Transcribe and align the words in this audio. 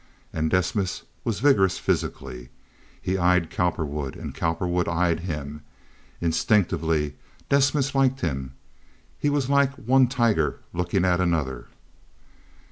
And 0.33 0.49
Desmas 0.49 1.03
was 1.23 1.41
vigorous 1.41 1.77
physically. 1.77 2.49
He 2.99 3.19
eyed 3.19 3.51
Cowperwood 3.51 4.15
and 4.15 4.33
Cowperwood 4.33 4.87
eyed 4.87 5.19
him. 5.19 5.61
Instinctively 6.19 7.17
Desmas 7.49 7.93
liked 7.93 8.21
him. 8.21 8.55
He 9.19 9.29
was 9.29 9.47
like 9.47 9.73
one 9.75 10.07
tiger 10.07 10.61
looking 10.73 11.05
at 11.05 11.21
another. 11.21 11.67